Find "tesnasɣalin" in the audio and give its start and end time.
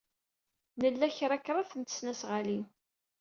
1.83-2.65